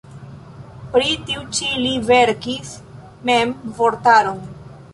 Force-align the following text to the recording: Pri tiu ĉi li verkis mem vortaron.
Pri 0.95 1.11
tiu 1.27 1.43
ĉi 1.57 1.69
li 1.83 1.91
verkis 2.09 2.71
mem 3.31 3.55
vortaron. 3.81 4.41